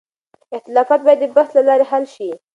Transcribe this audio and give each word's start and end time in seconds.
اختلافات 0.55 0.99
باید 1.05 1.19
د 1.31 1.33
بحث 1.35 1.49
له 1.57 1.63
لارې 1.67 1.85
حل 1.91 2.03
شي. 2.15 2.29